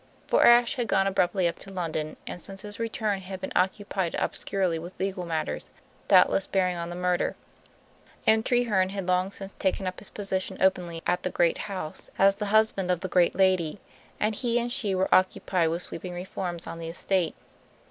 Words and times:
For 0.25 0.43
Ashe 0.43 0.77
had 0.77 0.87
gone 0.87 1.05
abruptly 1.05 1.47
up 1.47 1.59
to 1.59 1.71
London, 1.71 2.17
and 2.25 2.41
since 2.41 2.63
his 2.63 2.79
return 2.79 3.21
had 3.21 3.39
been 3.39 3.51
occupied 3.55 4.15
obscurely 4.15 4.79
with 4.79 4.99
legal 4.99 5.27
matters, 5.27 5.69
doubtless 6.07 6.47
bearing 6.47 6.75
on 6.75 6.89
the 6.89 6.95
murder. 6.95 7.35
And 8.25 8.43
Treherne 8.43 8.89
had 8.89 9.05
long 9.05 9.29
since 9.29 9.53
taken 9.59 9.85
up 9.85 9.99
his 9.99 10.09
position 10.09 10.57
openly, 10.59 11.03
at 11.05 11.21
the 11.21 11.29
great 11.29 11.59
house, 11.69 12.09
as 12.17 12.37
the 12.37 12.47
husband 12.47 12.89
of 12.89 13.01
the 13.01 13.07
great 13.09 13.35
lady, 13.35 13.77
and 14.19 14.33
he 14.33 14.57
and 14.59 14.71
she 14.73 14.95
were 14.95 15.13
occupied 15.13 15.69
with 15.69 15.83
sweeping 15.83 16.15
reforms 16.15 16.65
on 16.65 16.79
the 16.79 16.89
estate. 16.89 17.35